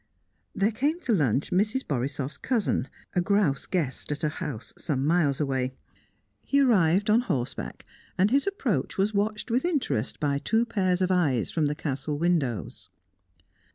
There 0.55 0.71
came 0.71 0.99
to 1.01 1.11
lunch 1.13 1.51
Mrs. 1.51 1.85
Borisoff's 1.85 2.39
cousin, 2.39 2.87
a 3.13 3.21
grouse 3.21 3.67
guest 3.67 4.11
at 4.11 4.23
a 4.23 4.29
house 4.29 4.73
some 4.75 5.05
miles 5.05 5.39
away. 5.39 5.75
He 6.43 6.59
arrived 6.59 7.07
on 7.07 7.21
horseback, 7.21 7.85
and 8.17 8.31
his 8.31 8.47
approach 8.47 8.97
was 8.97 9.13
watched 9.13 9.51
with 9.51 9.63
interest 9.63 10.19
by 10.19 10.39
two 10.39 10.65
pairs 10.65 11.01
of 11.01 11.11
eyes 11.11 11.51
from 11.51 11.67
the 11.67 11.75
Castle 11.75 12.17
windows. 12.17 12.89